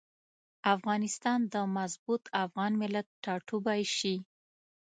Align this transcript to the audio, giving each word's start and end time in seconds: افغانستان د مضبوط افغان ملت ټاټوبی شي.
افغانستان 0.75 1.39
د 1.53 1.55
مضبوط 1.77 2.23
افغان 2.43 2.71
ملت 2.81 3.07
ټاټوبی 3.23 3.81
شي. 3.97 4.15